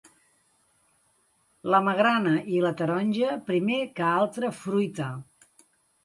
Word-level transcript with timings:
La 1.73 1.81
magrana 1.87 2.31
i 2.53 2.63
la 2.67 2.71
taronja 2.79 3.35
primer 3.49 3.77
que 3.99 4.07
altra 4.13 4.49
fruita. 4.63 5.11